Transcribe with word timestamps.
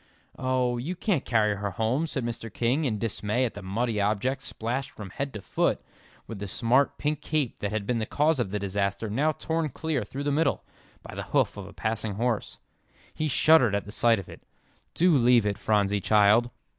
"Oh, 0.39 0.77
you 0.79 0.95
can't 0.95 1.23
carry 1.25 1.55
her 1.57 1.69
home," 1.69 2.07
said 2.07 2.25
Mr. 2.25 2.51
King, 2.51 2.85
in 2.85 2.97
dismay 2.97 3.45
at 3.45 3.53
the 3.53 3.61
muddy 3.61 4.01
object 4.01 4.41
splashed 4.41 4.89
from 4.89 5.11
head 5.11 5.31
to 5.35 5.41
foot, 5.41 5.83
with 6.25 6.39
the 6.39 6.47
smart 6.47 6.97
pink 6.97 7.21
cape 7.21 7.59
that 7.59 7.69
had 7.71 7.85
been 7.85 7.99
the 7.99 8.07
cause 8.07 8.39
of 8.39 8.49
the 8.49 8.57
disaster, 8.57 9.11
now 9.11 9.31
torn 9.31 9.69
clear 9.69 10.03
through 10.03 10.23
the 10.23 10.31
middle, 10.31 10.63
by 11.03 11.13
the 11.13 11.21
hoof 11.37 11.55
of 11.55 11.67
a 11.67 11.71
passing 11.73 12.15
horse. 12.15 12.57
He 13.13 13.27
shuddered 13.27 13.75
at 13.75 13.85
the 13.85 13.91
sight 13.91 14.17
of 14.17 14.27
it. 14.27 14.41
"Do 14.95 15.15
leave 15.15 15.45
it, 15.45 15.59
Phronsie, 15.59 16.01
child." 16.01 16.49